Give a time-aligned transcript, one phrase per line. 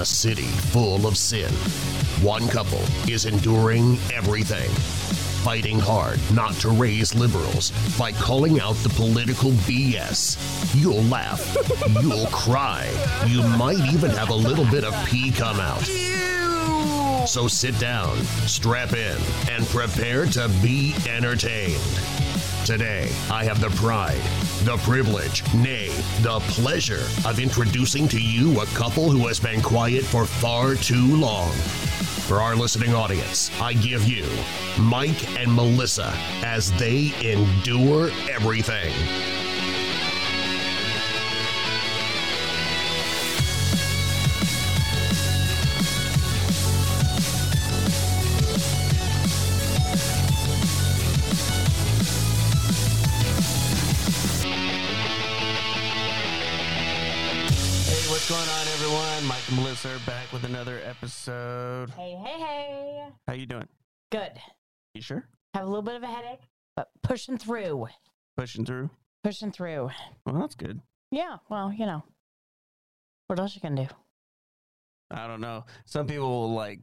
[0.00, 1.52] a city full of sin,
[2.24, 4.70] one couple is enduring everything,
[5.44, 10.38] fighting hard not to raise liberals by calling out the political BS.
[10.74, 11.54] You'll laugh,
[12.02, 12.88] you'll cry,
[13.26, 15.84] you might even have a little bit of pee come out.
[17.28, 19.18] So sit down, strap in,
[19.50, 21.80] and prepare to be entertained.
[22.64, 24.22] Today, I have the pride,
[24.64, 25.88] the privilege, nay,
[26.20, 31.16] the pleasure of introducing to you a couple who has been quiet for far too
[31.16, 31.50] long.
[32.28, 34.26] For our listening audience, I give you
[34.78, 38.92] Mike and Melissa as they endure everything.
[58.30, 59.26] Going on, everyone?
[59.26, 61.90] Mike and Melissa are back with another episode.
[61.90, 63.08] Hey, hey, hey.
[63.26, 63.66] How you doing?
[64.12, 64.30] Good.
[64.94, 65.26] You sure?
[65.52, 66.42] Have a little bit of a headache,
[66.76, 67.88] but pushing through.
[68.36, 68.88] Pushing through.
[69.24, 69.90] Pushing through.
[70.24, 70.80] Well, that's good.
[71.10, 72.04] Yeah, well, you know.
[73.26, 73.88] What else you can do?
[75.10, 75.64] I don't know.
[75.86, 76.78] Some people will like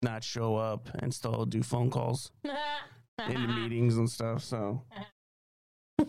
[0.00, 2.32] not show up and still do phone calls
[3.28, 4.42] into meetings and stuff.
[4.42, 4.82] So,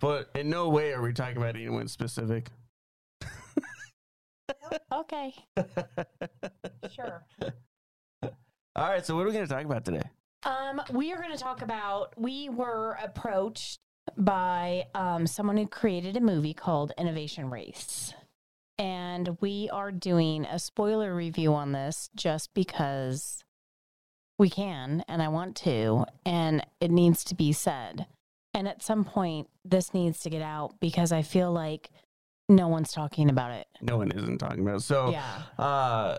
[0.00, 2.50] but in no way are we talking about anyone specific.
[4.92, 5.34] Okay.
[6.94, 7.24] Sure.
[8.22, 9.04] All right.
[9.04, 10.02] So, what are we going to talk about today?
[10.44, 13.80] Um, we are going to talk about we were approached
[14.16, 18.14] by um, someone who created a movie called Innovation Race.
[18.78, 23.42] And we are doing a spoiler review on this just because
[24.38, 28.06] we can and I want to, and it needs to be said.
[28.52, 31.90] And at some point, this needs to get out because I feel like
[32.48, 33.66] no one's talking about it.
[33.80, 34.76] No one isn't talking about.
[34.76, 34.80] It.
[34.80, 35.42] So, Yeah.
[35.58, 36.18] Uh,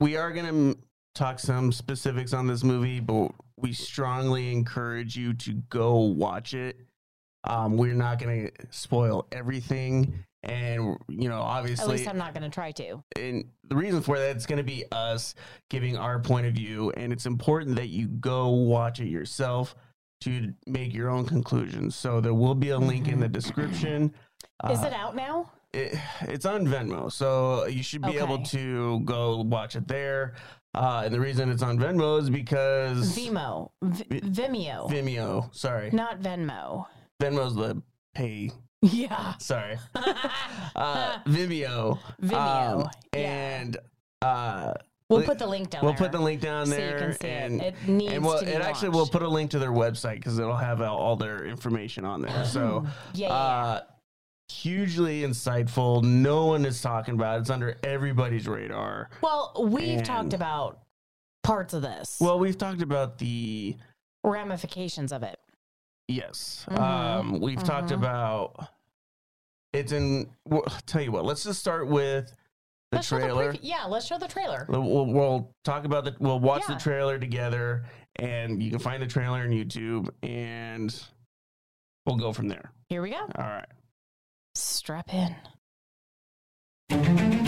[0.00, 0.78] we are going to
[1.14, 6.76] talk some specifics on this movie, but we strongly encourage you to go watch it.
[7.44, 10.24] Um, we're not going to spoil everything.
[10.42, 11.84] And, you know, obviously.
[11.84, 13.02] At least I'm not going to try to.
[13.16, 15.34] and the reason for that it's going to be us
[15.70, 16.90] giving our point of view.
[16.96, 19.76] And it's important that you go watch it yourself
[20.22, 21.94] to make your own conclusions.
[21.94, 24.12] So there will be a link in the description.
[24.70, 25.50] Is Uh, it out now?
[25.72, 30.34] it, it's on Venmo, so you should be able to go watch it there.
[30.74, 33.70] Uh, and the reason it's on Venmo is because Vimeo.
[33.82, 34.88] V- Vimeo.
[34.90, 35.54] Vimeo.
[35.54, 36.86] Sorry, Not Venmo.
[37.20, 37.82] Venmo's the
[38.14, 38.50] pay.
[38.82, 39.34] Yeah.
[39.38, 39.78] Sorry,
[40.76, 41.98] uh, Vimeo.
[42.22, 43.18] Vimeo, Um, yeah.
[43.20, 43.76] and
[44.22, 44.74] uh,
[45.08, 45.98] We'll put the link down we'll there.
[46.08, 47.50] put the link down so you there, can see it.
[47.52, 49.70] and It needs and we'll, to be and actually we'll put a link to their
[49.72, 52.44] website because it'll have all, all their information on there.
[52.46, 53.80] So Yeah, yeah, uh,
[54.52, 56.02] hugely insightful.
[56.02, 57.40] No one is talking about it.
[57.42, 59.10] It's under everybody's radar.
[59.22, 60.80] Well, we've and- talked about
[61.42, 62.18] parts of this.
[62.20, 63.76] Well, we've talked about the
[64.24, 65.38] ramifications of it.
[66.08, 66.66] yes.
[66.68, 67.96] Mhm, Um, we've talked mhm.
[67.96, 68.68] about
[69.72, 70.30] it's in.
[70.44, 71.24] Well, tell you what.
[71.24, 72.28] Let's just start with
[72.90, 73.52] the Let's trailer.
[73.54, 74.66] preview- yeah, let's show the trailer.
[74.68, 76.14] We'll, we'll, we'll talk about the.
[76.20, 76.74] We'll watch Yeah.
[76.74, 77.86] the trailer together,
[78.16, 80.94] and you can find the trailer on YouTube, and
[82.04, 82.70] we'll go from there.
[82.90, 83.16] Here we go.
[83.20, 83.66] All right.
[84.54, 85.34] Strap in.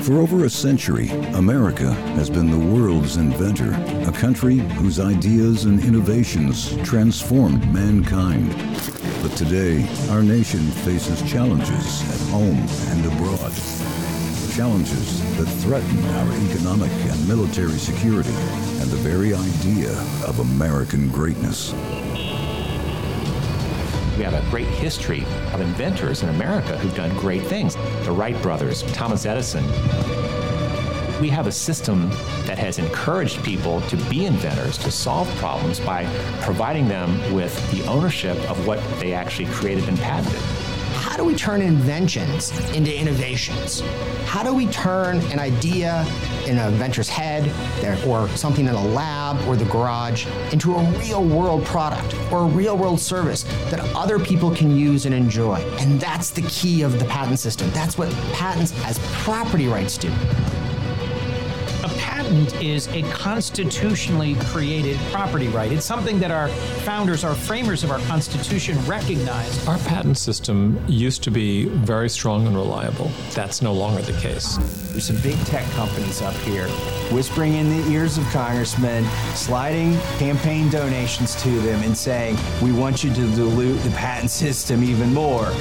[0.04, 3.72] For over a century, America has been the world's inventor,
[4.08, 8.50] a country whose ideas and innovations transformed mankind.
[9.22, 13.52] But today, our nation faces challenges at home and abroad.
[14.54, 18.34] Challenges that threaten our economic and military security
[18.80, 19.92] and the very idea
[20.26, 21.74] of American greatness.
[24.16, 27.74] We have a great history of inventors in America who've done great things.
[28.04, 29.64] The Wright brothers, Thomas Edison.
[31.20, 32.10] We have a system
[32.46, 36.04] that has encouraged people to be inventors, to solve problems by
[36.42, 40.63] providing them with the ownership of what they actually created and patented.
[41.14, 43.82] How do we turn inventions into innovations?
[44.24, 46.04] How do we turn an idea
[46.44, 47.44] in an inventor's head
[48.04, 52.46] or something in a lab or the garage into a real world product or a
[52.46, 55.58] real world service that other people can use and enjoy?
[55.78, 57.70] And that's the key of the patent system.
[57.70, 60.12] That's what patents as property rights do.
[62.24, 65.70] A patent is a constitutionally created property right.
[65.70, 66.48] It's something that our
[66.84, 69.68] founders, our framers of our Constitution recognized.
[69.68, 73.10] Our patent system used to be very strong and reliable.
[73.32, 74.56] That's no longer the case.
[74.90, 76.66] There's some big tech companies up here
[77.12, 79.04] whispering in the ears of congressmen,
[79.34, 84.82] sliding campaign donations to them, and saying, We want you to dilute the patent system
[84.82, 85.52] even more.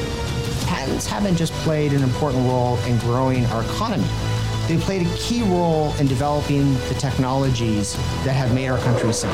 [0.65, 4.07] patents haven't just played an important role in growing our economy.
[4.67, 9.31] They played a key role in developing the technologies that have made our country safe.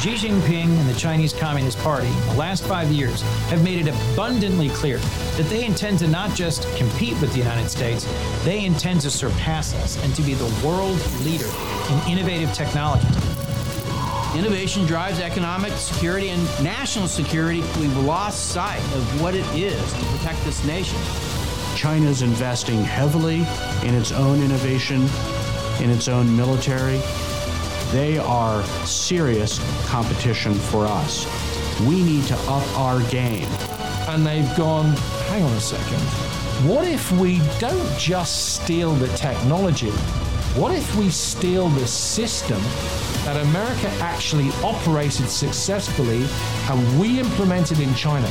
[0.00, 3.94] Xi Jinping and the Chinese Communist Party in the last five years have made it
[4.12, 8.04] abundantly clear that they intend to not just compete with the United States,
[8.44, 11.48] they intend to surpass us and to be the world leader
[11.90, 13.16] in innovative technologies.
[14.36, 17.62] Innovation drives economic security and national security.
[17.80, 20.98] We've lost sight of what it is to protect this nation.
[21.76, 23.40] China's investing heavily
[23.86, 25.06] in its own innovation,
[25.78, 27.02] in its own military.
[27.92, 31.26] They are serious competition for us.
[31.82, 33.46] We need to up our game.
[34.08, 34.86] And they've gone,
[35.28, 36.00] hang on a second.
[36.66, 39.90] What if we don't just steal the technology?
[40.56, 42.60] What if we steal the system
[43.26, 46.26] that America actually operated successfully
[46.70, 48.28] and we implemented in China?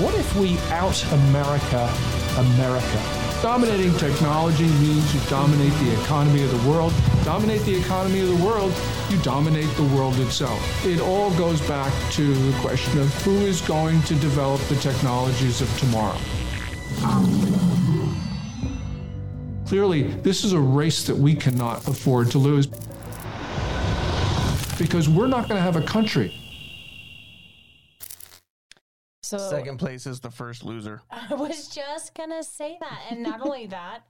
[0.00, 1.94] What if we out America
[2.38, 3.22] America?
[3.42, 6.92] Dominating technology means you dominate the economy of the world.
[7.24, 8.72] Dominate the economy of the world,
[9.10, 10.86] you dominate the world itself.
[10.86, 15.60] It all goes back to the question of who is going to develop the technologies
[15.60, 16.18] of tomorrow.
[19.66, 22.68] Clearly, this is a race that we cannot afford to lose
[24.78, 26.41] because we're not going to have a country.
[29.32, 31.00] So Second place is the first loser.
[31.10, 34.02] I was just gonna say that, and not only that,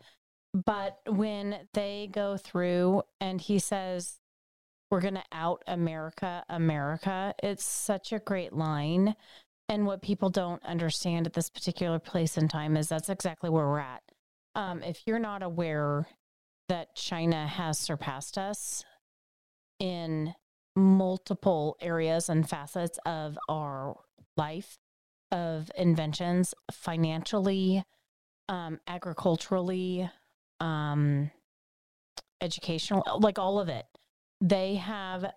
[0.53, 4.19] but when they go through and he says,
[4.91, 9.15] "We're gonna out America, America," it's such a great line.
[9.69, 13.69] And what people don't understand at this particular place in time is that's exactly where
[13.69, 14.03] we're at.
[14.57, 16.09] Um, if you're not aware
[16.69, 18.85] that China has surpassed us
[19.79, 20.35] in
[20.75, 23.97] multiple areas and facets of our
[24.37, 24.79] life,
[25.33, 27.83] of inventions financially,
[28.49, 30.09] um, agriculturally,
[30.61, 31.31] um,
[32.41, 33.87] educational, like all of it.
[34.41, 35.33] They have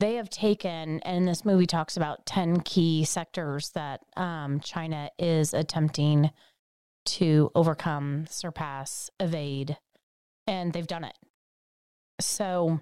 [0.00, 5.54] they have taken, and this movie talks about ten key sectors that um, China is
[5.54, 6.30] attempting
[7.06, 9.78] to overcome, surpass, evade,
[10.46, 11.16] and they've done it.
[12.20, 12.80] So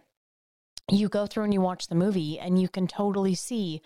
[0.91, 3.83] you go through and you watch the movie, and you can totally see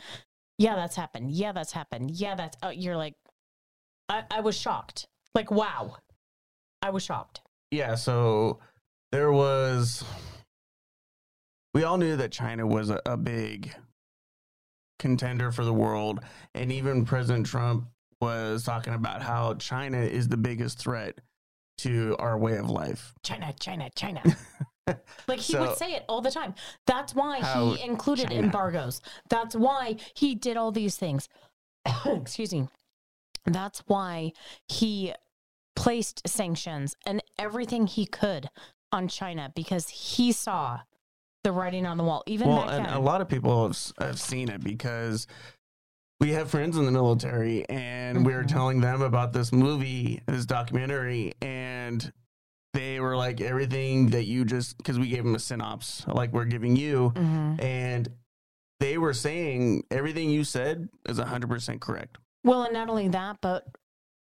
[0.58, 1.30] yeah, that's happened.
[1.32, 2.10] Yeah, that's happened.
[2.12, 3.14] Yeah, that's, oh, you're like,
[4.08, 5.06] I, I was shocked.
[5.34, 5.96] Like, wow.
[6.82, 7.40] I was shocked.
[7.70, 8.60] Yeah, so
[9.12, 10.04] there was.
[11.74, 13.74] We all knew that China was a, a big
[14.98, 16.20] contender for the world,
[16.54, 17.88] and even President Trump
[18.20, 21.20] was talking about how China is the biggest threat
[21.78, 23.12] to our way of life.
[23.22, 24.22] China, China, China.
[25.26, 26.54] like he So- would say it all the time.
[26.86, 28.42] That's why How he included China.
[28.42, 29.00] embargoes.
[29.28, 31.28] That's why he did all these things.
[32.06, 32.68] Excuse me.
[33.44, 34.32] That's why
[34.68, 35.14] he
[35.76, 38.48] placed sanctions and everything he could
[38.92, 40.80] on China because he saw
[41.44, 42.24] the writing on the wall.
[42.26, 45.26] Even well, and a lot of people have, have seen it because
[46.18, 48.48] we have friends in the military, and we were mm-hmm.
[48.48, 52.12] telling them about this movie, this documentary, and
[52.76, 56.44] they were like, everything that you just because we gave them a synopsis, like we're
[56.44, 57.62] giving you, Mhm.
[57.62, 58.08] and
[58.80, 62.18] they were saying everything you said is hundred percent correct.
[62.44, 63.66] Well, and not only that, but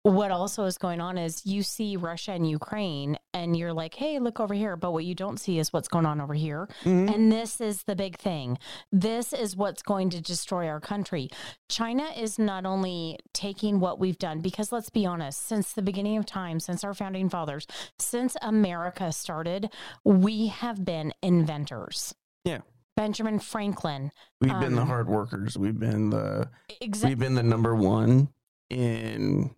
[0.02, 4.19] what also is going on is you see Russia and Ukraine, and you're like, hey,
[4.19, 4.76] look over here.
[4.76, 6.69] But what you don't see is what's going on over here.
[6.85, 7.09] Mm-hmm.
[7.09, 8.59] And this is the big thing.
[8.93, 11.28] This is what's going to destroy our country.
[11.69, 16.17] China is not only taking what we've done, because let's be honest, since the beginning
[16.17, 17.67] of time, since our founding fathers,
[17.99, 19.71] since America started,
[20.05, 22.14] we have been inventors.
[22.45, 22.59] Yeah.
[22.97, 24.11] Benjamin Franklin.
[24.40, 25.57] We've been the um, hard workers.
[25.57, 26.50] We've been the
[26.81, 27.11] Exactly.
[27.11, 28.28] we've been the number one
[28.71, 29.55] in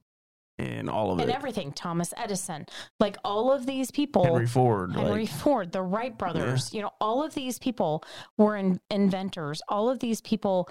[0.61, 1.25] in all of and it.
[1.25, 1.73] And everything.
[1.73, 2.67] Thomas Edison,
[2.99, 6.91] like all of these people, Henry Ford, Henry like Ford, the Wright brothers, you know,
[7.01, 8.05] all of these people
[8.37, 9.63] were in, inventors.
[9.69, 10.69] All of these people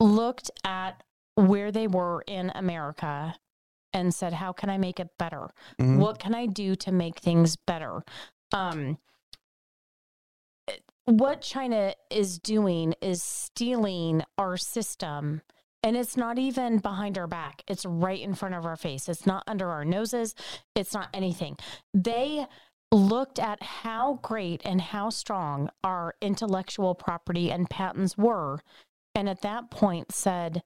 [0.00, 1.02] looked at
[1.34, 3.34] where they were in America
[3.92, 5.50] and said, "How can I make it better?
[5.78, 5.98] Mhm.
[5.98, 8.02] What can I do to make things better?"
[8.52, 8.98] Um,
[11.04, 15.40] what China is doing is stealing our system.
[15.82, 17.62] And it's not even behind our back.
[17.68, 19.08] It's right in front of our face.
[19.08, 20.34] It's not under our noses.
[20.74, 21.56] It's not anything.
[21.94, 22.46] They
[22.90, 28.60] looked at how great and how strong our intellectual property and patents were.
[29.14, 30.62] And at that point said,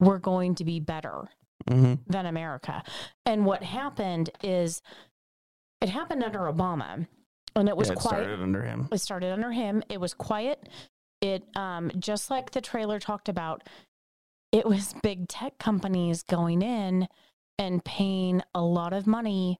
[0.00, 1.28] we're going to be better
[1.68, 1.98] Mhm.
[2.06, 2.82] than America.
[3.26, 4.80] And what happened is
[5.80, 7.06] it happened under Obama
[7.56, 8.22] and it was Yeah, it quiet.
[8.22, 8.88] started under him.
[8.92, 9.82] It started under him.
[9.88, 10.68] It was quiet.
[11.20, 13.64] It um just like the trailer talked about,
[14.52, 17.08] it was big tech companies going in
[17.58, 19.58] and paying a lot of money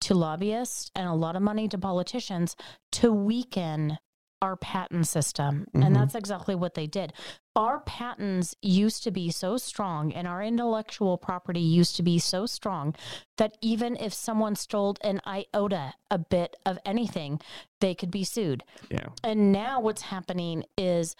[0.00, 2.56] to lobbyists and a lot of money to politicians
[2.92, 3.98] to weaken
[4.42, 5.66] our patent system.
[5.72, 5.86] Mhm.
[5.86, 7.14] And that's exactly what they did.
[7.56, 12.44] Our patents used to be so strong and our intellectual property used to be so
[12.44, 12.94] strong
[13.38, 17.40] that even if someone stole an iota, a bit of anything,
[17.80, 18.64] they could be sued.
[18.90, 19.06] Yeah.
[19.22, 21.16] And now what's happening is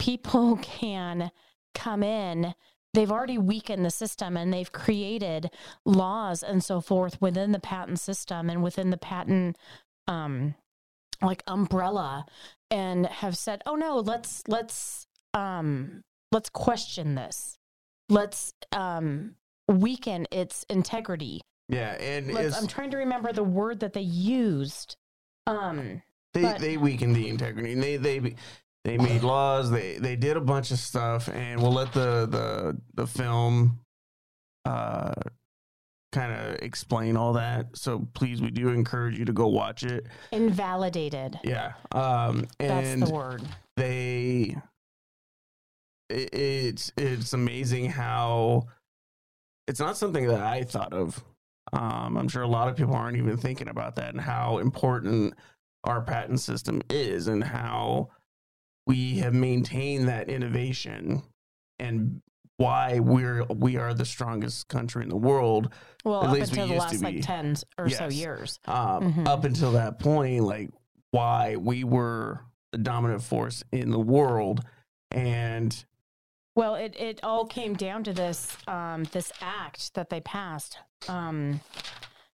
[0.00, 1.30] people can
[1.74, 2.54] come in.
[2.94, 5.50] They've already weakened the system and they've created
[5.84, 9.56] laws and so forth within the patent system and within the patent
[10.06, 10.54] um
[11.22, 12.26] like umbrella
[12.70, 17.58] and have said, "Oh no, let's let's um let's question this.
[18.08, 19.36] Let's um
[19.68, 24.96] weaken its integrity." Yeah, and I'm trying to remember the word that they used.
[25.46, 26.02] Um
[26.32, 27.72] they but- they weakened the integrity.
[27.72, 28.34] And they they
[28.84, 29.70] they made laws.
[29.70, 33.80] They they did a bunch of stuff, and we'll let the the the film
[34.64, 35.14] uh
[36.12, 37.76] kind of explain all that.
[37.76, 40.06] So please, we do encourage you to go watch it.
[40.32, 41.40] invalidated.
[41.42, 43.42] Yeah, um, and That's the word.
[43.76, 44.56] they
[46.08, 48.68] it, it's it's amazing how
[49.66, 51.22] it's not something that I thought of.
[51.72, 55.34] Um, I'm sure a lot of people aren't even thinking about that and how important
[55.84, 58.10] our patent system is and how
[58.86, 61.22] we have maintained that innovation
[61.78, 62.20] and
[62.56, 65.72] why we're we are the strongest country in the world.
[66.04, 67.22] Well, At up least we until the used to last like.
[67.22, 68.60] 10 or so years.
[68.66, 69.26] Um, Mhm.
[69.28, 70.70] Up until that point, like
[71.10, 74.60] why we were the dominant force in the world,
[75.10, 75.84] and
[76.54, 81.60] Well, it, it all came down to this um, this act that they passed, um,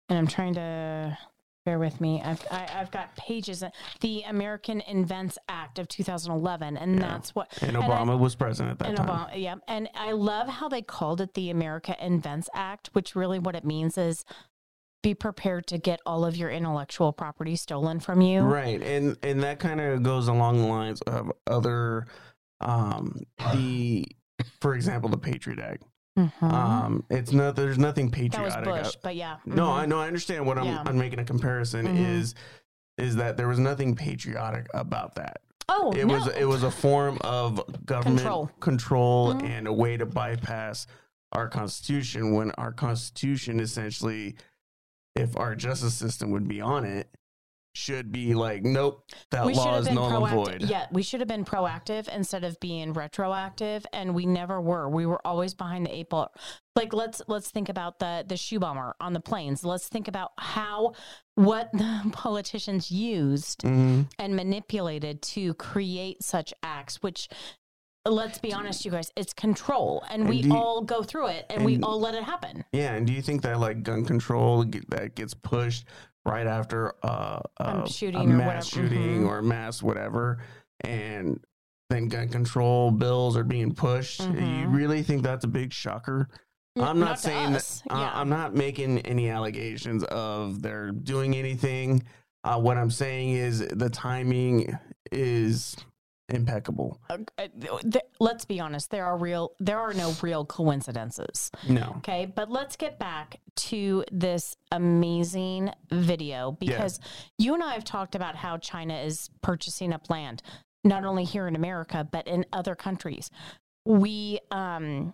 [0.09, 1.19] and I'm trying to
[1.67, 2.23] bear with me.
[2.25, 3.63] I've I, I've got pages.
[4.01, 8.79] The American Invents Act of 2011, and that's what and I- Obama was president at
[8.79, 9.09] that and time.
[9.09, 13.39] Obama, yeah, and I love how they called it the America Invents Act, which really
[13.39, 14.25] what it means is
[15.03, 18.41] be prepared to get all of your intellectual property stolen from you.
[18.41, 22.07] Right, and and that kind of goes along the lines of other,
[22.61, 23.21] um,
[23.53, 24.07] the,
[24.61, 25.83] for example, the Patriot Act.
[26.17, 26.43] Mhm.
[26.43, 28.65] Um, it's not there's nothing that was patriotic.
[28.65, 29.37] Bush, out- but yeah.
[29.45, 29.73] No, mhm.
[29.75, 30.01] I know.
[30.01, 30.67] I understand what I'm.
[30.67, 30.83] Yeah.
[30.87, 32.17] I'm making a comparison Mhm.
[32.19, 32.35] is
[32.99, 35.43] is that there was nothing patriotic about that.
[35.69, 36.15] Oh, it no.
[36.15, 38.51] was it was a form of government Control.
[38.61, 39.43] control, Mhm.
[39.43, 40.87] and a way to bypass
[41.33, 44.37] our constitution when our constitution essentially
[45.15, 47.11] if our justice system would be on it
[47.77, 50.61] should be like nope that we law is null and proactive.
[50.61, 54.89] void Yeah, we should have been proactive instead of being retroactive, and we never were.
[54.89, 56.33] We were always behind the eight ball.
[56.75, 59.65] Like let's let's think about the the shoe bomber on the planes.
[59.65, 60.95] Let's think about how
[61.35, 64.09] what the politicians used Mhm.
[64.19, 67.29] and manipulated to create such acts, which.
[68.11, 69.11] Let's be honest, you guys.
[69.17, 72.23] It's control, and, And we you- all go through it, and, we all let it
[72.25, 72.65] happen.
[72.73, 75.85] yeah and do you think that like gun control get- that gets pushed
[76.25, 78.89] right after uh, Um, a, shooting a or mass whatever.
[78.95, 79.29] shooting Mhm.
[79.29, 80.39] or mass whatever
[80.83, 81.41] and
[81.91, 84.75] then gun control bills are being pushed you Mhm.
[84.75, 86.29] really think that's a big shocker
[86.77, 87.83] I'm not, not saying that.
[87.89, 88.11] uh, yeah.
[88.15, 92.03] I'm not making any allegations of they're doing anything.
[92.45, 94.77] Uh, what I'm saying is the timing
[95.11, 95.75] is
[96.29, 97.01] impeccable.
[97.09, 98.91] Uh, uh, th- let's be honest.
[98.91, 99.53] There are real.
[99.59, 101.51] There are no real coincidences.
[101.69, 101.95] No.
[101.99, 107.01] Okay, but let's get back to this amazing video because
[107.39, 110.43] you and I have talked about how China is purchasing up land,
[110.85, 113.31] not only here in America but in other countries.
[113.85, 115.13] We um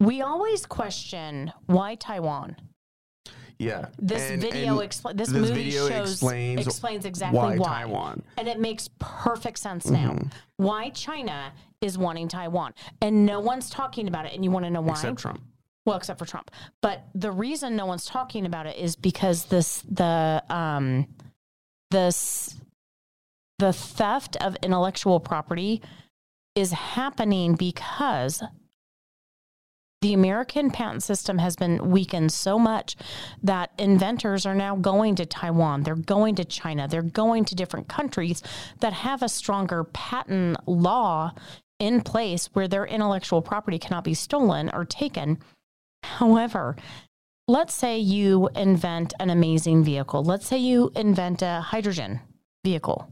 [0.00, 2.56] we always question why Taiwan.
[3.58, 3.86] Yeah.
[3.98, 7.66] This And- video and expl- this movie video shows- explains, explains exactly why, why.
[7.82, 8.22] Taiwan.
[8.36, 10.12] And it makes perfect sense now.
[10.12, 10.32] Mhm.
[10.56, 12.74] Why China is wanting Taiwan.
[13.00, 14.32] And no one's talking about it.
[14.34, 14.92] And you want to know why?
[14.92, 15.40] Except Trump.
[15.84, 16.50] Well, except for Trump.
[16.80, 21.06] But the reason no one's talking about it is because this the um
[21.90, 22.54] this
[23.58, 25.82] the theft of intellectual property
[26.54, 28.42] is happening because
[30.02, 32.96] the American patent system has been weakened so much
[33.42, 37.88] that inventors are now going to Taiwan, they're going to China, they're going to different
[37.88, 38.42] countries
[38.80, 41.32] that have a stronger patent law
[41.78, 45.38] in place where their intellectual property cannot be stolen or taken.
[46.02, 46.76] However,
[47.46, 50.24] let's say you invent an amazing vehicle.
[50.24, 52.20] Let's say you invent a hydrogen
[52.64, 53.08] vehicle,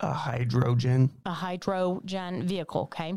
[0.00, 1.10] A hydrogen.
[1.26, 3.14] a hydrogen vehicle, okay?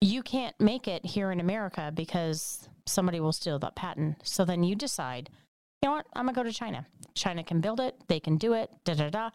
[0.00, 4.16] You can't make it here in America because somebody will steal that patent.
[4.22, 5.30] So then you decide,
[5.82, 6.86] you know what, I'm gonna go to China.
[7.14, 9.30] China can build it, they can do it, da da da.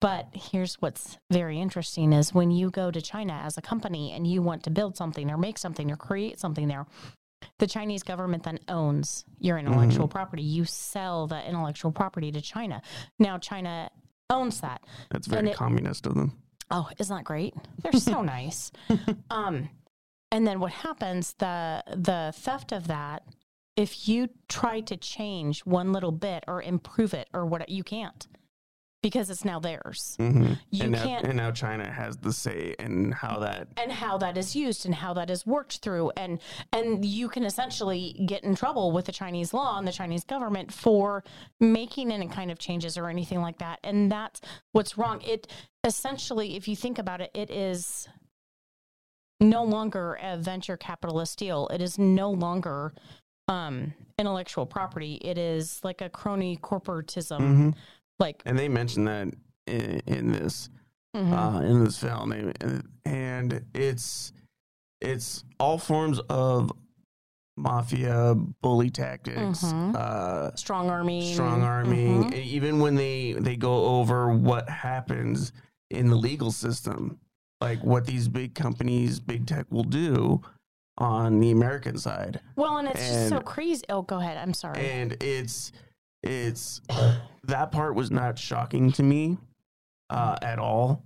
[0.00, 4.26] But here's what's very interesting is when you go to China as a company and
[4.26, 6.86] you want to build something or make something or create something there,
[7.60, 10.12] the Chinese government then owns your intellectual mm-hmm.
[10.12, 10.42] property.
[10.42, 12.82] You sell the intellectual property to China.
[13.20, 13.90] Now China
[14.28, 14.82] owns that.
[15.10, 16.41] That's very it- communist of them.
[16.72, 17.54] Oh, isn't that great?
[17.82, 18.72] They're so nice.
[19.30, 19.68] Um,
[20.30, 21.34] and then what happens?
[21.38, 23.22] The the theft of that.
[23.76, 28.26] If you try to change one little bit or improve it or what, you can't
[29.02, 30.14] because it's now theirs.
[30.20, 30.58] Mhm.
[30.70, 33.66] You and, now, can't- and now China has the say in how that.
[33.76, 36.38] and how that is used and how that is worked through and
[36.72, 40.72] and you can essentially get in trouble with the Chinese law and the Chinese government
[40.72, 41.24] for
[41.58, 44.40] making any kind of changes or anything like that and that's
[44.72, 45.48] what's wrong it
[45.84, 48.08] essentially if you think about it it is
[49.40, 52.94] no longer a venture capitalist deal it is no longer
[53.48, 57.74] um intellectual property it is like a crony corporatism Mhm.
[58.20, 59.28] like And they mentioned that
[59.66, 60.70] in, in this
[61.14, 61.32] Mhm.
[61.32, 62.32] uh, in this film,
[63.04, 64.32] and it's
[65.02, 66.72] it's all forms of
[67.58, 69.94] mafia bully tactics, Mhm.
[69.94, 72.32] uh, strong army strong arming.
[72.32, 75.52] Even when they they go over what happens
[75.92, 77.18] in the legal system,
[77.60, 80.42] like what these big companies, big tech will do
[80.98, 82.40] on the American side.
[82.56, 85.72] well and it's just so crazy oh go ahead i'm sorry and it's
[86.22, 86.82] it's
[87.44, 89.38] that part was not shocking to me
[90.10, 91.02] uh, at all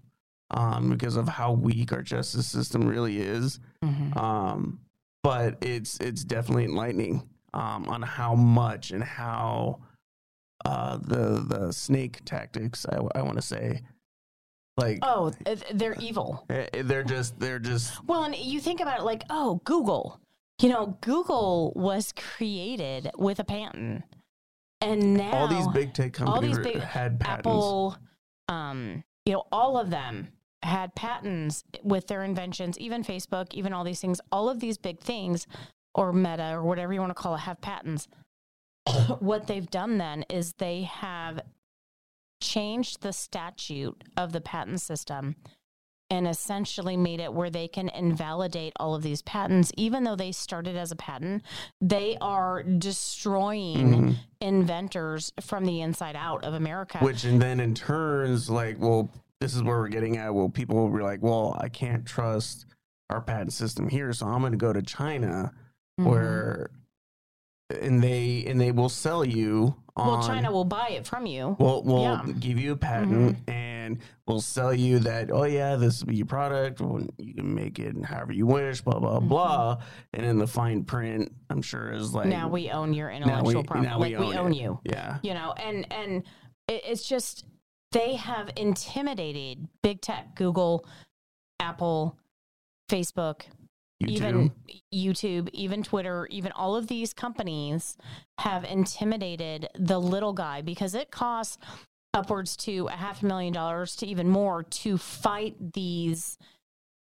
[0.50, 3.60] um, because of how weak our justice system really is.
[3.82, 4.18] Mm-hmm.
[4.18, 4.80] Um,
[5.22, 9.80] but it's it's definitely enlightening um, on how much and how
[10.64, 13.82] uh, the the snake tactics I, want to say
[14.76, 15.32] like Oh,
[15.72, 16.44] they're evil.
[16.50, 20.20] eh, they're just they're just Well, and you think about it like, oh, Google.
[20.60, 24.04] You know, Google was created with a patent,
[24.80, 27.46] and now all these big tech companies all these big had patents.
[27.46, 27.96] Apple,
[28.48, 30.28] um, you know, all of them
[30.62, 32.78] had patents with their inventions.
[32.78, 35.46] Even Facebook, even all these things, all of these big things,
[35.94, 38.08] or Meta, or whatever you want to call it, have patents.
[39.18, 41.40] what they've done then is they have
[42.40, 45.36] changed the statute of the patent system
[46.08, 50.30] and essentially made it where they can invalidate all of these patents even though they
[50.30, 51.42] started as a patent
[51.80, 54.16] they are destroying Mhm.
[54.40, 59.54] inventors from the inside out of america which and then in turns like well this
[59.54, 62.66] is where we're getting at well people will be like well i can't trust
[63.10, 65.52] our patent system here so i'm going to go to china
[66.00, 66.04] Mhm.
[66.10, 66.70] where
[67.70, 71.56] and they and they will sell you on well china will buy it from you
[71.58, 72.16] We'll, we'll Yeah.
[72.22, 72.38] Mm-hmm.
[72.38, 76.26] give you a patent and we'll sell you that, oh, yeah, this will be your
[76.26, 76.80] product.
[76.80, 79.78] You can make it however you wish, blah, blah, blah.
[80.12, 82.24] And in the fine print, I'm sure is like.
[82.24, 82.30] Mm-hmm.
[82.30, 84.56] now we own your intellectual property like we own it.
[84.56, 85.18] you Yeah.
[85.22, 86.24] you know and and
[86.66, 87.44] it, it's just
[87.92, 90.84] they have intimidated big tech google
[91.60, 92.18] apple
[92.90, 93.42] facebook
[94.00, 94.52] even
[94.92, 97.96] youtube even twitter even all of these companies
[98.38, 101.58] have intimidated the little guy because it costs
[102.12, 106.38] upwards to a half a million dollars to even more to fight these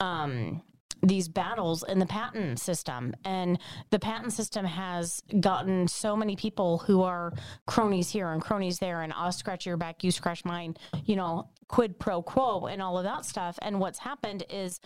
[0.01, 0.63] um
[1.03, 3.15] these battles in the patent system.
[3.27, 3.59] And
[3.91, 7.35] the patent system has gotten so many people who are
[7.67, 11.51] cronies here and cronies there and i'll scratch your back you scratch mine you know
[11.69, 13.59] quid pro quo and all of that stuff.
[13.63, 14.81] And what's happened is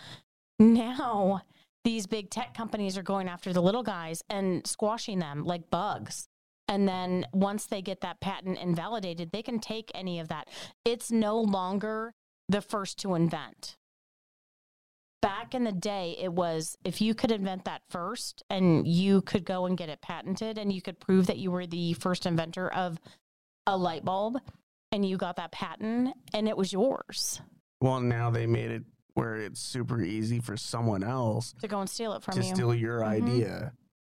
[0.57, 1.41] now
[1.83, 6.27] these big tech companies are going after the little guys and squashing them like bugs.
[6.67, 10.47] And then once they get that patent invalidated they can take any of that.
[10.85, 12.13] It's no longer
[12.47, 13.75] the first to invent.
[15.21, 19.45] Back in the day it was if you could invent that first and you could
[19.45, 22.71] go and get it patented and you could prove that you were the first inventor
[22.71, 22.99] of
[23.65, 24.37] a light bulb
[24.91, 27.41] and you got that patent and it was yours.
[27.81, 31.89] Well, now they made it where it's super easy for someone else to go and
[31.89, 32.41] steal it from you.
[32.43, 33.07] to you steal your Mhm.
[33.07, 33.73] idea.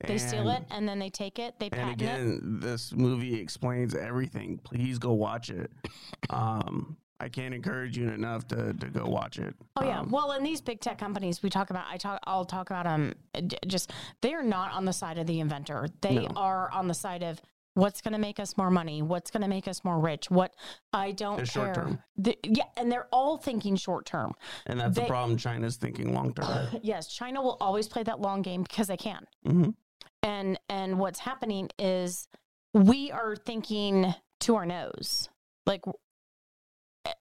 [0.07, 3.37] they steal it and then they take it they And patent it again, this movie
[3.39, 4.57] explains everything.
[4.63, 5.71] Please go watch it.
[6.29, 9.53] Um, I can't encourage you enough to, to go watch it.
[9.75, 9.99] Oh yeah.
[9.99, 11.85] Um, well, in these big tech companies, we talk about.
[11.89, 12.19] I talk.
[12.25, 13.13] I'll talk about them.
[13.67, 15.87] Just they are not on the side of the inventor.
[16.01, 16.27] They No.
[16.37, 17.41] are on the side of
[17.79, 19.01] what's going to make us more money.
[19.01, 20.29] What's going to make us more rich.
[20.29, 20.53] What
[20.93, 21.73] I don't They're care.
[21.73, 21.99] short term.
[22.17, 24.33] The- yeah, and they're all thinking short term.
[24.65, 25.37] and that's the problem.
[25.37, 26.67] China's thinking long term.
[26.83, 29.25] Yes, China will always play that long game because they can.
[29.45, 29.75] Mhm.
[30.21, 32.27] And and what's happening is
[32.73, 35.29] we are thinking to our nose,
[35.65, 35.83] like,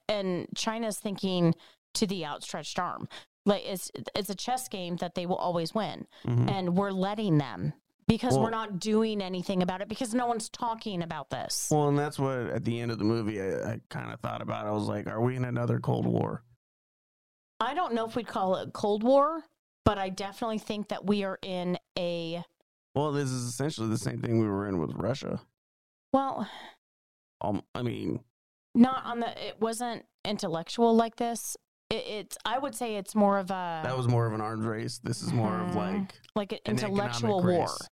[0.09, 1.55] and China's thinking
[1.95, 3.09] to the outstretched arm.
[3.47, 6.51] Like it's it's a chess game that they will always win, Mhm.
[6.51, 7.73] and we're letting them
[8.09, 11.69] because Well- we're not doing anything about it because no one's talking about this.
[11.71, 14.43] Well, and that's what at the end of the movie I, I kind of thought
[14.43, 14.67] about.
[14.67, 16.43] I was like, are we in another Cold War?
[17.61, 19.43] I don't know if we'd call it Cold War,
[19.85, 22.43] but I definitely think that we are in a
[22.95, 25.41] Well, this is essentially the same thing we were in with Russia.
[26.13, 26.49] well,
[27.41, 28.25] Um, I mean,
[28.75, 31.57] not on the it wasn't intellectual like this.
[31.91, 34.65] It, it's I would say it's more of a that was more of an arms
[34.67, 34.99] race.
[34.99, 35.75] This is more of Mhm.
[35.75, 37.61] like like an an intellectual war.
[37.63, 37.89] race.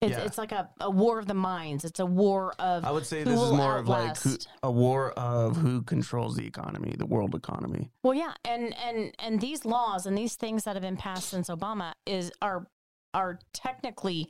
[0.00, 0.24] It's, Yeah.
[0.24, 1.84] it's like a, a war of the minds.
[1.84, 5.10] It's a war of I would say this is more of like who, a war
[5.12, 7.90] of who controls the economy, the world economy.
[8.04, 11.48] Well, yeah, and and and these laws and these things that have been passed since
[11.48, 12.68] Obama is are
[13.12, 14.28] are technically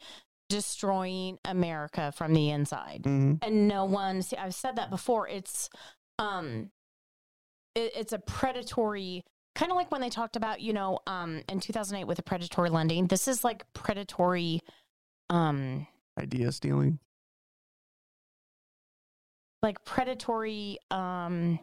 [0.48, 3.02] destroying America from the inside.
[3.02, 3.38] Mhm.
[3.42, 5.28] And no one, see, I've said that before.
[5.28, 5.68] It's
[6.18, 6.70] um,
[7.74, 9.22] it, it's a predatory.
[9.54, 12.70] Kind of like when they talked about, you know, um, in 2008 with the predatory
[12.70, 13.07] lending.
[13.09, 14.62] This is like predatory,
[15.31, 15.87] um,
[16.19, 16.99] Idea stealing.
[19.62, 21.59] like predatory um,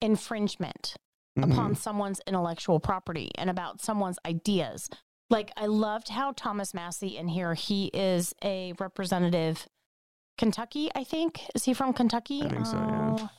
[0.00, 0.96] infringement
[1.38, 1.52] Mhm.
[1.52, 4.88] upon someone's intellectual property and about someone's ideas.
[5.30, 9.66] Like I loved how Thomas Massie in here, he is a representative
[10.38, 11.42] Kentucky, I think.
[11.54, 12.42] Is he from Kentucky?
[12.42, 13.16] I think so, yeah.
[13.20, 13.30] Oh,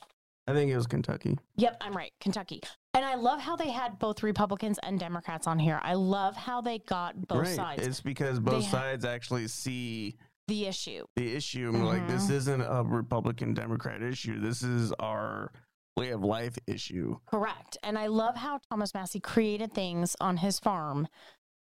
[0.48, 1.38] I think it was Kentucky.
[1.56, 2.12] Yep, I'm right.
[2.20, 2.60] Kentucky.
[2.94, 5.78] And I love how they had both Republicans and Democrats on here.
[5.82, 7.54] I love how they got both right.
[7.56, 7.86] sides.
[7.86, 11.04] It's because They both ha- sides actually see the issue.
[11.16, 12.30] the issue and like this Mhm.
[12.30, 14.40] isn't a Republican Democrat issue.
[14.40, 15.52] This is our
[15.98, 17.18] way of life issue.
[17.26, 17.76] Correct.
[17.82, 21.08] And I love how Thomas Massie created things on his farm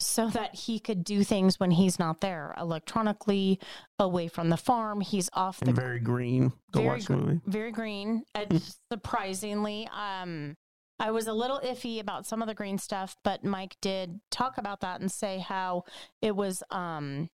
[0.05, 3.59] so that he could do things when he's not there electronically,
[3.99, 5.01] away from the farm.
[5.01, 6.53] He's off the And very green.
[6.71, 7.41] Go very watch the movie.
[7.45, 8.23] very green.
[8.35, 8.45] Uh,
[8.91, 10.55] surprisingly, um,
[10.99, 14.57] I was a little iffy about some of the green stuff, but Mike did talk
[14.57, 15.83] about that and say how
[16.21, 17.29] it was um,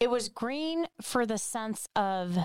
[0.00, 2.36] it was green for the sense of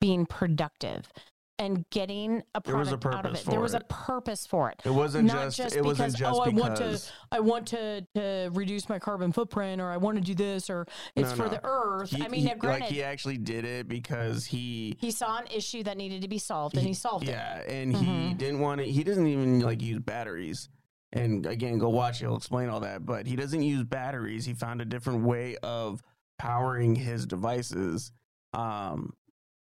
[0.00, 1.12] being productive
[1.58, 3.44] and getting a There was a product out of it.
[3.50, 4.80] There was a purpose for it.
[4.84, 7.00] It wasn't Not just- it wasn't because, just oh, I want to
[7.32, 10.86] I want to, to reduce my carbon footprint or I want to do this or
[11.16, 11.48] it's No, for no.
[11.48, 12.10] the earth.
[12.10, 15.46] He- I mean, he- granted, like he actually did it because he he saw an
[15.54, 17.66] issue that needed to be solved and he solved yeah, it.
[17.68, 18.38] Yeah, and he Mhm.
[18.38, 18.86] didn't want to.
[18.86, 20.68] He doesn't even like use batteries.
[21.12, 22.16] And again, go watch.
[22.20, 22.26] it.
[22.26, 23.04] He'll explain all that.
[23.06, 24.44] But he doesn't use batteries.
[24.44, 26.02] He found a different way of
[26.38, 28.12] powering his devices.
[28.52, 29.14] Um,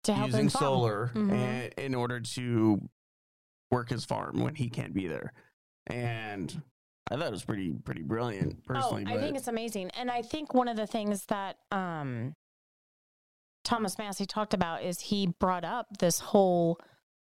[0.04, 1.32] To help using solar Mhm.
[1.32, 2.89] and, in order to
[3.72, 5.34] work his farm when he can't be there.
[5.88, 6.62] And
[7.10, 9.06] I thought it was pretty pretty brilliant personally.
[9.08, 9.89] oh, I think it's amazing.
[9.92, 12.36] And I think one of the things that um,
[13.63, 16.80] Thomas Massie talked about is he brought up this whole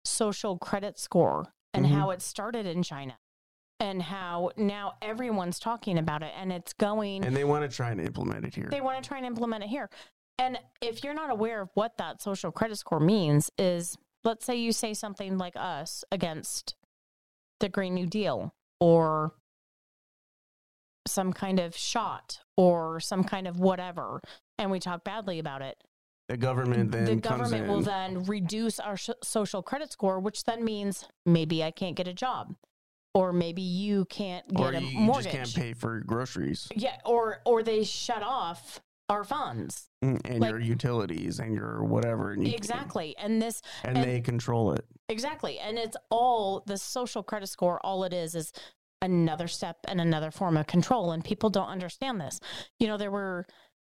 [0.06, 1.90] social credit score and Mhm.
[1.92, 3.18] how it started in China
[3.80, 7.92] and how now everyone's talking about it and it's going and they want to try
[7.92, 8.68] and implement it here.
[8.70, 9.90] they want to try and implement it here.
[10.40, 14.56] And if you're not aware of what that social credit score means, is let's say
[14.56, 16.76] you say something like us against
[17.60, 19.34] the Green New Deal or
[21.06, 24.22] some kind of shot or some kind of whatever,
[24.58, 25.76] and we talk badly about it.
[26.30, 30.64] the government then the government will then reduce our sh- social credit score, which then
[30.64, 32.56] means maybe I can't get a job,
[33.14, 36.98] or maybe you can't get or a you, you just can't pay for groceries Yeah,
[37.04, 39.90] or or they shut off our funds.
[40.04, 42.32] Mm, and Like- your utilities and your whatever.
[42.32, 43.16] And you, Exactly.
[43.18, 44.86] And this And, they control it.
[45.10, 45.60] exactly.
[45.60, 48.54] And it's all the social credit score, all it is is
[49.02, 51.12] another step and another form of control.
[51.12, 52.40] And people don't understand this.
[52.80, 53.46] You know, there were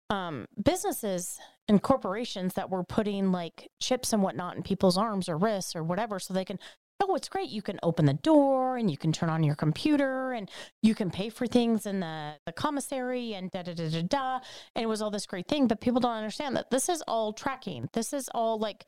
[0.09, 5.37] um, businesses and corporations that were putting like chips and whatnot in people's arms or
[5.37, 6.59] wrists or whatever so they can
[6.99, 10.33] oh it's great you can open the door and you can turn on your computer
[10.33, 10.49] and
[10.81, 14.39] you can pay for things in the, the commissary and da da da da da
[14.75, 17.33] and it was all this great thing but people don't understand that this is all
[17.33, 17.87] tracking.
[17.93, 18.85] This is all like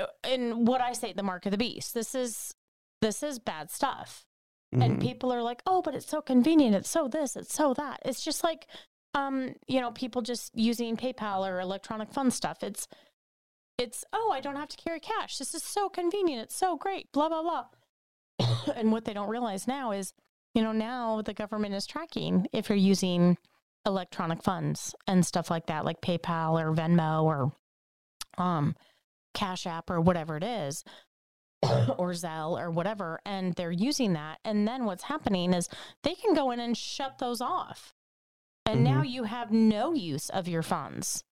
[0.00, 1.92] uh, in what i say the mark of the beast.
[1.94, 2.54] This is
[3.02, 4.24] this is bad stuff.
[4.72, 5.00] And Mhm.
[5.00, 6.74] people are like oh but it's so convenient.
[6.76, 8.00] It's so this it's so that.
[8.04, 8.66] It's just like
[9.14, 12.62] um you know people just using paypal or electronic fund stuff.
[12.62, 12.86] It's
[13.78, 17.10] it's oh i don't have to carry cash this is so convenient it's so great
[17.12, 17.64] blah blah blah
[18.74, 20.12] and what they don't realize now is
[20.54, 23.36] you know now the government is tracking if you're using
[23.86, 27.52] electronic funds and stuff like that like paypal or venmo or
[28.36, 28.74] um
[29.34, 30.84] cash app or whatever it is
[31.98, 34.38] or Zelle or whatever, and they're using that.
[34.44, 35.68] And then what's happening is
[36.02, 37.94] they can go in and shut those off.
[38.64, 41.24] And now you have no use of your funds.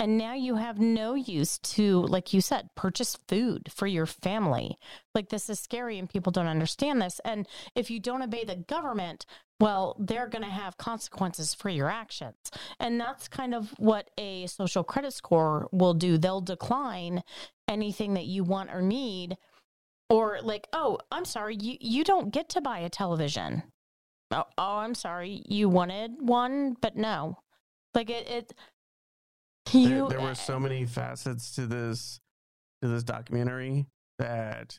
[0.00, 4.78] And now you have no use to, like you said, purchase food for your family.
[5.14, 7.20] Like this is scary and people don't understand this.
[7.22, 9.26] And if you don't obey the government,
[9.60, 12.50] well, they're going to have consequences for your actions.
[12.80, 16.16] And that's kind of what a social credit score will do.
[16.16, 17.22] They'll decline
[17.68, 19.36] anything that you want or need.
[20.08, 23.64] Or like, oh, I'm sorry, you, you don't get to buy a television.
[24.30, 27.36] Oh, oh, I'm sorry, you wanted one, but no.
[27.94, 28.52] Like it, it
[29.72, 32.20] you there were so many facets to this
[32.82, 33.86] to this documentary
[34.18, 34.78] that,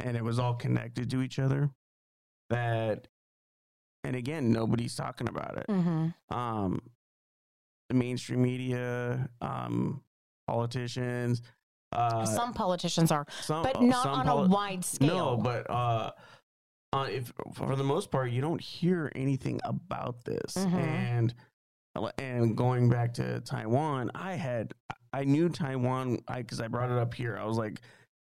[0.00, 1.70] and it was all connected to each other.
[2.50, 3.08] That,
[4.04, 5.66] and again, nobody's talking about it.
[5.68, 6.14] Mhm.
[6.30, 6.80] Um,
[7.88, 10.02] the mainstream media, um,
[10.46, 11.42] politicians.
[11.92, 15.36] Uh, some politicians are, some- but uh, not on poli- a wide scale.
[15.36, 16.10] No, but uh,
[16.92, 20.72] uh, if for the most part you don't hear anything about this, Mhm.
[20.74, 21.34] and
[22.18, 24.72] and going back to Taiwan, I had
[25.12, 27.38] I knew Taiwan because I, brought it up here.
[27.40, 27.80] I was like,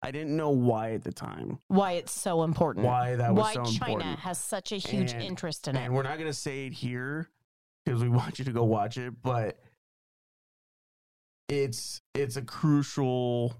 [0.02, 1.58] I didn't know why at the time.
[1.68, 2.84] why it's so important.
[2.84, 4.18] Why that was why so China important.
[4.20, 5.80] has such a huge And- interest in it.
[5.80, 7.30] And we're not going to say it here
[7.84, 9.60] because we want you to go watch it, but
[11.48, 13.54] it's it's a crucial.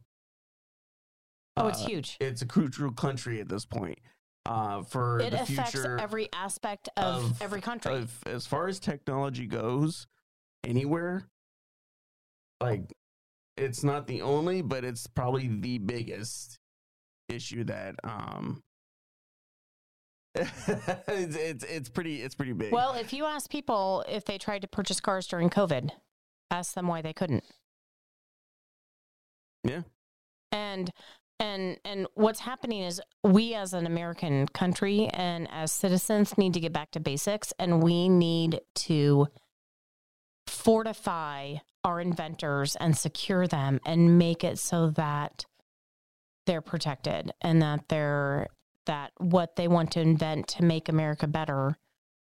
[1.57, 2.17] Oh, it's uh, huge.
[2.21, 3.99] It's a crucial country at this point.
[4.45, 7.95] Uh, for It the affects future every aspect of, every country.
[7.95, 10.07] of- as far as technology goes,
[10.65, 11.29] anywhere,
[12.61, 12.93] like
[13.57, 16.59] it's not the only, but it's probably the biggest
[17.29, 18.63] issue that um
[20.35, 22.73] it's, it's it's pretty it's pretty big.
[22.73, 25.91] well, if you ask people if they tried to purchase cars during COVID,
[26.51, 27.45] ask them why they couldn't.
[29.65, 29.83] yeah.
[30.51, 30.91] and
[31.39, 36.61] and and what's happening is we as an american country and as citizens need to
[36.61, 39.27] get back to basics and we need to
[40.47, 45.45] fortify our inventors and secure them and make it so that
[46.47, 48.49] they're protected and that they're
[48.87, 51.77] that what they want to invent to make america better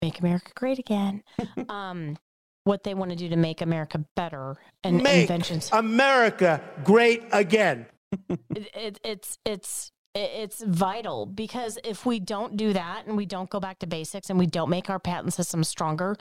[0.02, 1.24] make america great again
[1.70, 2.18] um
[2.64, 7.86] what they want to do to make america better and Make inventions America great again.
[8.30, 13.50] It, it, it's it's it's vital because if we don't do that and we don't
[13.50, 16.15] go back to basics and we don't make our patent system stronger,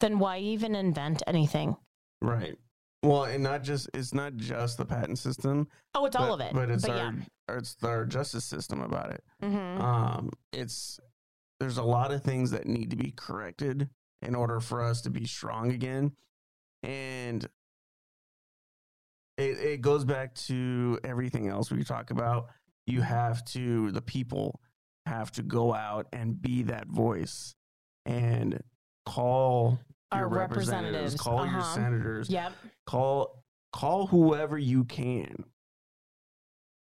[0.00, 1.76] then why even invent anything?
[2.22, 2.56] Right.
[3.02, 5.68] Well, and not just it's not just the patent system.
[5.94, 6.52] Oh, it's all of it.
[6.52, 7.56] But it's But our yeah.
[7.56, 9.24] it's our justice system about it.
[9.42, 9.80] Mhm.
[9.80, 11.00] Um, it's
[11.58, 13.88] there's a lot of things that need to be corrected
[14.22, 16.12] in order for us to be strong again,
[16.82, 17.48] and
[19.40, 22.48] it it goes back to everything else we talk about.
[22.86, 24.60] You have to the people
[25.06, 27.54] have to go out and be that voice
[28.06, 28.60] and
[29.06, 29.78] call
[30.12, 31.74] Our your representatives, representatives, call your uh-huh.
[31.74, 32.52] senators, Yep.
[32.86, 35.44] call call whoever you can.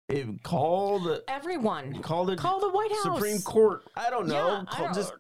[0.09, 2.03] If, call the Everyone.
[2.03, 3.15] call the Call the White House.
[3.17, 3.83] Supreme Court.
[3.97, 4.35] I don't know.
[4.35, 5.15] Yeah, I don't- just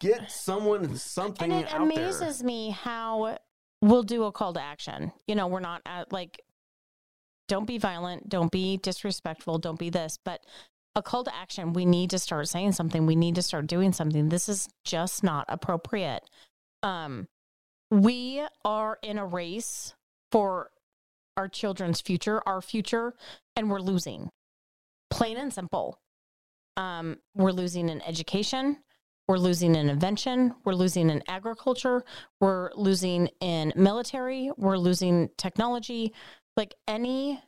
[0.00, 2.02] get someone something And it out there.
[2.04, 3.36] amazes me how
[3.82, 5.12] we'll do a call to action.
[5.26, 6.40] You know, we're not at like,
[7.48, 10.44] don't be violent, don't be disrespectful, don't be this, but
[10.94, 13.06] a call to action, we need to start saying something.
[13.06, 14.28] We need to start doing something.
[14.28, 16.22] This is just not appropriate.
[16.82, 17.28] Um,
[17.90, 19.94] we are in a race
[20.32, 20.70] for
[21.36, 23.14] our children's future, our future,
[23.54, 24.30] and we're losing.
[25.10, 26.00] Plain and simple.
[26.76, 28.78] Um, we're losing in education.
[29.28, 30.54] We're losing in invention.
[30.64, 32.04] We're losing in agriculture.
[32.40, 34.50] We're losing in military.
[34.56, 36.12] We're losing technology.
[36.58, 37.40] Like any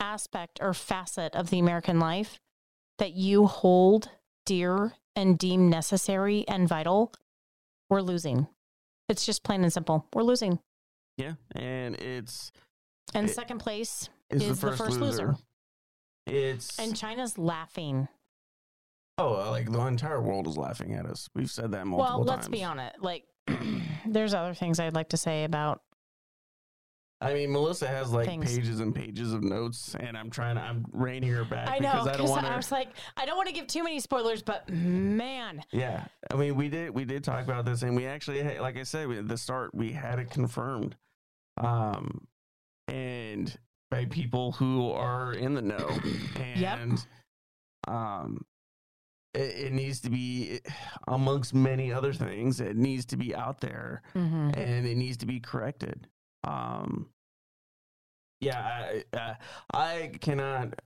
[0.00, 2.40] aspect or facet of the American life
[2.98, 4.10] that you hold
[4.44, 7.12] dear and deem necessary and vital,
[7.88, 8.48] we're losing.
[9.08, 10.08] It's just plain and simple.
[10.12, 10.58] We're losing.
[11.16, 12.50] Yeah, and it's
[13.14, 15.36] And it second place is is, the first, loser.
[16.26, 18.08] It's And China's laughing.
[19.18, 21.28] oh, like the entire world is laughing at us.
[21.32, 22.26] We've said that multiple times.
[22.26, 22.48] well, times.
[22.48, 23.00] let's be honest.
[23.00, 23.24] Like,
[24.06, 25.82] there's other things I'd like to say about
[27.22, 28.52] I mean, Melissa has like Things.
[28.54, 31.92] pages and pages of notes, and I'm trying to I'm reining her back I know
[31.92, 34.42] because I don't want I, was like, I don't want to give too many spoilers,
[34.42, 38.42] but man, Yeah, I mean, we did we did talk about this, and we actually,
[38.42, 40.96] had- like I said we- at the start, we had it confirmed,
[41.58, 42.26] um,
[42.88, 43.56] and
[43.90, 45.88] by people who are in the know,
[46.36, 47.06] and
[47.86, 48.44] um,
[49.34, 50.60] it, it needs to be
[51.08, 52.60] amongst many other things.
[52.60, 54.56] It needs to be out there, Mhm.
[54.56, 56.08] and it needs to be corrected.
[56.44, 57.08] Um,
[58.40, 58.60] yeah,
[59.12, 59.34] I, uh,
[59.72, 60.80] I cannot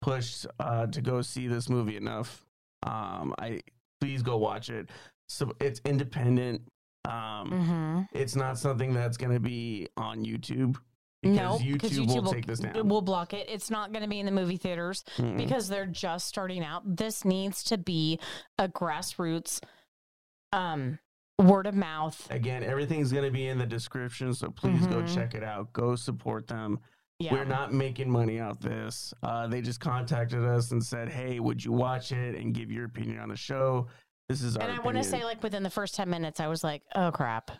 [0.00, 2.44] push uh, to go see this movie enough.
[2.84, 3.60] Um, I
[4.00, 4.90] please go watch it.
[5.28, 6.62] So it's independent.
[7.04, 8.00] Um, Mm-hmm.
[8.12, 10.76] It's not something that's going to be on YouTube
[11.22, 12.88] No, because because YouTube, will, take this down.
[12.88, 13.48] We'll block it.
[13.48, 15.36] It's not going to be in the movie theaters Mm-mm.
[15.36, 16.82] because they're just starting out.
[16.96, 18.20] This needs to be
[18.58, 19.60] a grassroots,
[20.52, 20.98] um,
[21.38, 22.26] word of mouth.
[22.30, 25.14] Again, everything's going to be in the description, so please go Mhm.
[25.14, 25.72] check it out.
[25.72, 26.80] Go support them.
[27.20, 27.32] Yeah.
[27.32, 29.12] We're not making money out this.
[29.22, 32.84] Uh, they just contacted us and said, "Hey, would you watch it and give your
[32.84, 33.88] opinion on the show?"
[34.28, 34.62] This is our.
[34.68, 37.10] And I want to say, like within the first ten minutes, I was like, "Oh
[37.10, 37.50] crap!"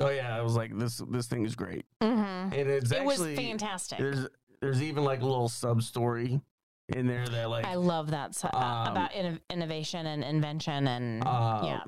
[0.00, 3.20] oh yeah, I was like, "This this thing is great," hmm and it's It was
[3.20, 3.98] actually fantastic.
[3.98, 4.26] There's
[4.60, 6.40] there's even like a little sub story
[6.88, 10.88] in there that like I love that so- uh, um, about inno- innovation and invention
[10.88, 11.80] and Um, yeah.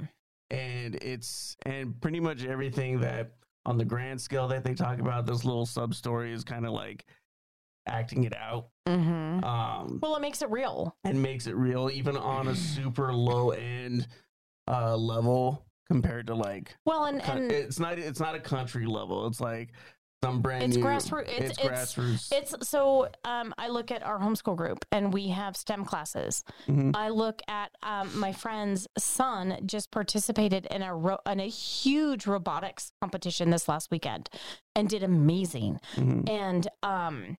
[0.51, 3.33] And it's and pretty much everything that
[3.65, 6.73] on the grand scale that they talk about this little sub story is kind of
[6.73, 7.05] like
[7.87, 9.43] acting it out Mm-hmm.
[9.45, 10.97] um Well, it makes it real.
[11.05, 14.07] and makes it real even on a super low end
[14.69, 18.87] uh level compared to like Well, and co- and it's not it's not a country
[18.87, 19.73] level it's like
[20.27, 21.29] some brand it's new grassroots.
[21.29, 25.29] It's, it's, it's grassroots It's so um, I look at our homeschool group and we
[25.29, 26.45] have STEM classes.
[26.67, 26.95] Mhm.
[26.97, 32.27] I look at um, my friend's son just participated in a ro- in a huge
[32.27, 34.29] robotics competition this last weekend
[34.75, 35.81] and did amazing.
[35.95, 36.29] Mhm.
[36.29, 37.37] And um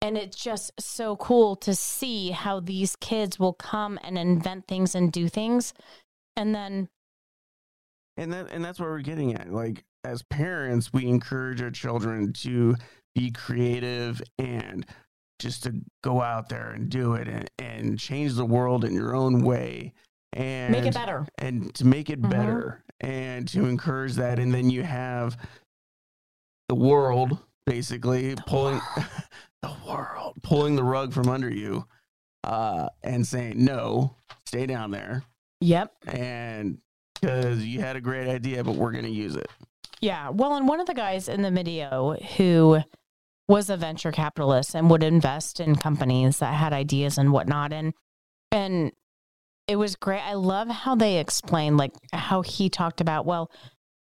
[0.00, 4.94] and it's just so cool to see how these kids will come and invent things
[4.94, 5.74] and do things
[6.36, 6.88] and then
[8.16, 12.32] and that and that's what we're getting at like as parents we encourage our children
[12.32, 12.74] to
[13.14, 14.86] be creative and
[15.38, 19.14] just to go out there and do it and, and change the world in your
[19.14, 19.92] own way
[20.32, 21.26] and Make it better.
[21.38, 22.30] and to make it Mhm.
[22.30, 25.36] better and to encourage that and then you have
[26.68, 28.80] the world basically pulling
[29.62, 31.84] the world pulling the rug from under you
[32.44, 34.16] uh and saying no
[34.46, 35.22] stay down there
[35.60, 35.92] Yep.
[36.06, 36.78] and
[37.20, 39.50] because you had a great idea, but we're going to use it.
[40.00, 40.30] Yeah.
[40.30, 42.78] Well, and one of the guys in the video who
[43.48, 47.72] was a venture capitalist and would invest in companies that had ideas and whatnot.
[47.72, 47.92] And
[48.52, 48.92] and
[49.66, 50.20] it was great.
[50.20, 53.50] I love how they explained like how he talked about, well,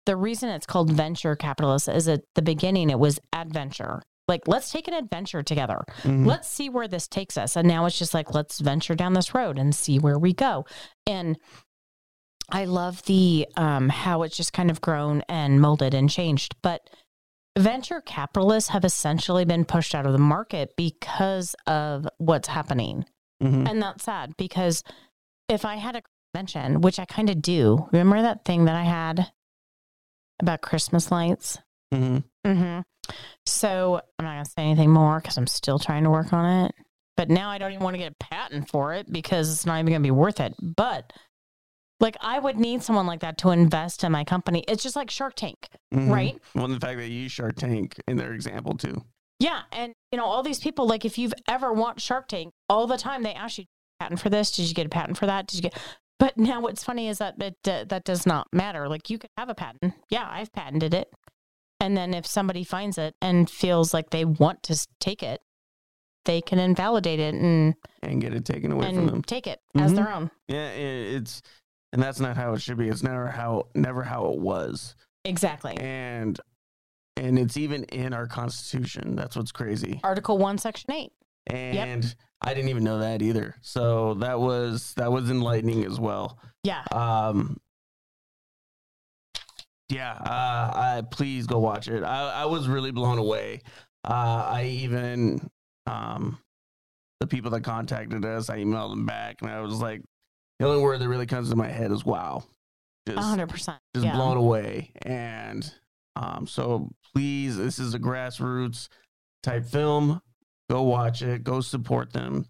[0.05, 4.01] the reason it's called venture capitalist is at the beginning it was adventure.
[4.27, 5.83] Like, let's take an adventure together.
[6.03, 6.25] Mhm.
[6.25, 7.57] Let's see where this takes us.
[7.57, 10.65] And now it's just like, let's venture down this road and see where we go.
[11.05, 11.37] And
[12.49, 16.55] I love the um, how it's just kind of grown and molded and changed.
[16.61, 16.89] But
[17.57, 23.05] venture capitalists have essentially been pushed out of the market because of what's happening.
[23.41, 23.69] Mhm.
[23.69, 24.83] And that's sad because
[25.49, 26.01] if I had a
[26.33, 29.31] convention, which I kind of do, remember that thing that I had
[30.39, 31.57] about Christmas lights?
[31.93, 32.23] Mhm.
[32.45, 32.81] Mm-hmm.
[33.45, 36.65] So I'm not going to say anything more because I'm still trying to work on
[36.65, 36.75] it.
[37.15, 39.75] But now I don't even want to get a patent for it because it's not
[39.75, 40.55] even going to be worth it.
[40.59, 41.13] But
[42.03, 44.63] like I would need someone like that to invest in my company.
[44.67, 46.11] It's just like Shark Tank, Mhm.
[46.11, 46.37] right?
[46.53, 49.03] Well, the fact that you use Shark Tank in their example too.
[49.39, 50.85] Yeah, and you know all these people.
[50.85, 53.65] Like if you've ever watched Shark Tank, all the time they ask you
[53.99, 54.51] patent for this.
[54.51, 55.47] Did you get a patent for that?
[55.47, 55.77] Did you get?
[56.19, 58.87] But now what's funny is that it, uh, that does not matter.
[58.87, 59.93] Like you could have a patent.
[60.09, 61.09] Yeah, I've patented it.
[61.79, 65.41] And then if somebody finds it and feels like they want to take it,
[66.25, 69.21] they can invalidate it and and get it taken away from them.
[69.23, 69.95] take it as Mhm.
[69.95, 70.31] their own.
[70.47, 71.41] Yeah, it's
[71.93, 72.89] and that's not how it should be.
[72.89, 74.95] It's never how never how it was.
[75.23, 75.77] Exactly.
[75.77, 76.37] And
[77.15, 79.15] and it's even in our constitution.
[79.15, 80.01] That's what's crazy.
[80.03, 81.13] Article one, section eight.
[81.47, 83.55] And I didn't even know that either.
[83.61, 86.39] So that was that was enlightening as well.
[86.63, 86.83] Yeah.
[86.91, 87.57] Um
[89.89, 92.03] yeah, uh, I, please go watch it.
[92.03, 93.61] I, I was really blown away.
[94.03, 95.47] Uh, I even
[95.85, 96.39] um,
[97.19, 100.01] the people that contacted us, I emailed them back, and I was like,
[100.63, 102.43] the only word that really comes to my head is "wow."
[103.07, 103.79] Just, hundred percent.
[103.93, 104.13] just Yeah.
[104.15, 104.91] blown away.
[105.01, 105.69] And
[106.15, 108.87] um, so please, this is a grassroots
[109.41, 110.21] type film.
[110.69, 111.43] Go watch it.
[111.43, 112.45] Go support them.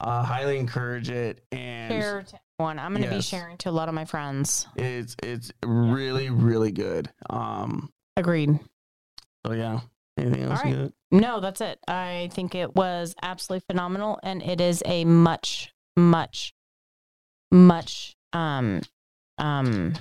[0.00, 1.44] Uh, highly encourage it.
[1.52, 2.80] And Share to everyone.
[2.80, 4.66] I'm going to be sharing to a lot of my friends.
[4.76, 7.08] it's it's really really good.
[7.30, 8.58] Um, Agreed.
[9.46, 9.80] so yeah.
[10.18, 10.60] Anything else?
[10.64, 10.74] Right.
[10.74, 10.92] got?
[11.10, 11.78] No, that's it.
[11.88, 16.52] I think it was absolutely phenomenal, and it is a much, much,
[17.52, 18.80] much um
[19.38, 19.94] um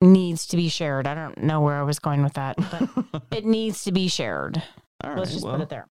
[0.00, 1.06] needs to be shared.
[1.06, 4.62] I don't know where I was going with that, but it needs to be shared.
[5.02, 5.54] All Let's just well.
[5.54, 5.86] put it there.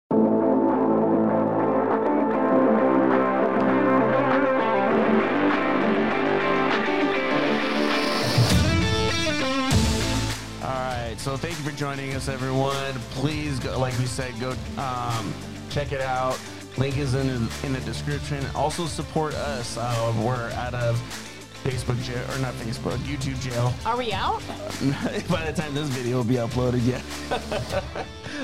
[10.61, 11.15] All right.
[11.17, 12.93] So thank you for joining us, everyone.
[13.11, 15.33] Please, go, like we said, go um,
[15.69, 16.39] check it out.
[16.79, 18.43] Link is in the, in the description.
[18.55, 19.75] Also support us.
[19.77, 20.95] Uh, we're out of
[21.61, 23.73] Facebook jail or not Facebook, YouTube jail.
[23.85, 24.41] Are we out?
[25.29, 27.01] By the time this video will be uploaded, yeah.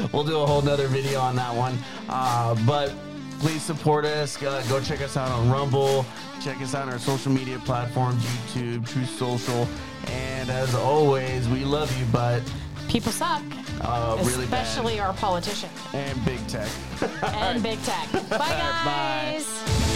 [0.12, 1.78] we'll do a whole nother video on that one.
[2.10, 2.94] Uh, but
[3.40, 4.42] please support us.
[4.44, 6.06] Uh, go check us out on Rumble.
[6.42, 9.66] Check us out on our social media platforms, YouTube, Truth Social.
[10.08, 12.42] And as always, we love you, but
[12.88, 13.42] People suck.
[13.82, 14.64] uh, really bad.
[14.66, 16.70] Especially our politicians And big tech.
[17.24, 18.12] and big tech.
[18.30, 19.32] Bye, Bye.
[19.40, 19.95] guys.